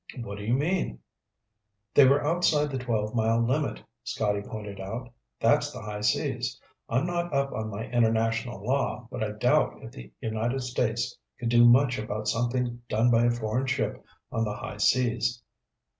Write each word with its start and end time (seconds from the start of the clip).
"What 0.21 0.39
do 0.39 0.43
you 0.43 0.55
mean?" 0.55 0.97
"They 1.93 2.07
were 2.07 2.25
outside 2.25 2.71
the 2.71 2.79
twelve 2.79 3.13
mile 3.13 3.39
limit," 3.39 3.83
Scotty 4.03 4.41
pointed 4.41 4.79
out. 4.79 5.13
"That's 5.39 5.71
the 5.71 5.79
high 5.83 6.01
seas. 6.01 6.59
I'm 6.89 7.05
not 7.05 7.31
up 7.31 7.51
on 7.53 7.69
my 7.69 7.83
international 7.87 8.65
law, 8.65 9.07
but 9.11 9.23
I 9.23 9.33
doubt 9.33 9.77
if 9.83 9.91
the 9.91 10.11
United 10.19 10.61
States 10.61 11.15
could 11.39 11.49
do 11.49 11.65
much 11.69 11.99
about 11.99 12.27
something 12.27 12.81
done 12.89 13.11
by 13.11 13.25
a 13.25 13.29
foreign 13.29 13.67
ship 13.67 14.03
on 14.31 14.43
the 14.43 14.55
high 14.55 14.77
seas." 14.77 15.43